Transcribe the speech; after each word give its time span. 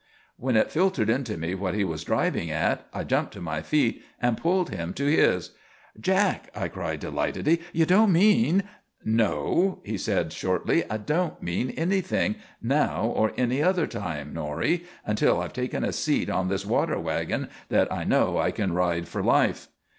When 0.35 0.55
it 0.55 0.71
filtered 0.71 1.11
into 1.11 1.37
me 1.37 1.53
what 1.53 1.75
he 1.75 1.83
was 1.83 2.03
driving 2.03 2.49
at 2.49 2.87
I 2.91 3.03
jumped 3.03 3.33
to 3.33 3.39
my 3.39 3.61
feet 3.61 4.01
and 4.19 4.35
pulled 4.35 4.71
him 4.71 4.95
to 4.95 5.05
his. 5.05 5.51
"Jack," 5.99 6.49
I 6.55 6.69
cried 6.69 7.01
delightedly, 7.01 7.61
"you 7.71 7.85
don't 7.85 8.11
mean" 8.11 8.63
"No," 9.21 9.79
he 9.85 9.99
said, 9.99 10.33
shortly, 10.33 10.83
"I 10.89 10.97
don't 10.97 11.43
mean 11.43 11.69
anything, 11.77 12.37
now 12.63 13.03
or 13.03 13.31
any 13.37 13.61
other 13.61 13.85
time, 13.85 14.33
Norrie, 14.33 14.85
until 15.05 15.39
I've 15.39 15.53
taken 15.53 15.83
a 15.83 15.93
seat 15.93 16.31
on 16.31 16.47
this 16.49 16.65
water 16.65 16.99
wagon 16.99 17.47
that 17.69 17.91
I 17.93 18.03
know 18.03 18.39
I 18.39 18.49
can 18.49 18.73
ride 18.73 19.07
for 19.07 19.21
life." 19.21 19.67